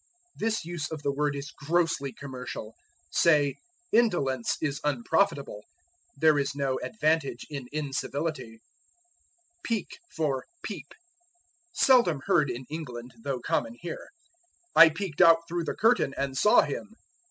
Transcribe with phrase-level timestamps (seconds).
[0.35, 2.73] This use of the word is grossly commercial.
[3.11, 3.57] Say,
[3.93, 5.61] Indolence is unprofitable.
[6.17, 8.61] There is no advantage in incivility.
[9.63, 10.95] Peek for Peep.
[11.73, 14.09] Seldom heard in England, though common here.
[14.75, 16.95] "I peeked out through the curtain and saw him."